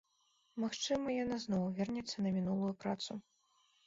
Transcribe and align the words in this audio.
Магчыма, 0.61 1.11
яна 1.23 1.37
зноў 1.43 1.65
вернецца 1.79 2.17
на 2.27 2.31
мінулую 2.39 2.73
працу. 2.85 3.19